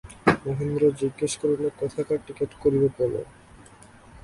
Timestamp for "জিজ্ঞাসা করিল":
0.99-1.63